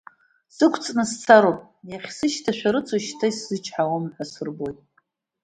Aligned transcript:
Сықәҵны 0.55 1.03
сцароуп, 1.11 1.59
иахьсышьҭашәарыцо 1.91 2.97
шьҭа 3.05 3.25
исзычҳауам 3.31 4.05
ҳәа 4.13 4.23
асырбоит. 4.27 4.79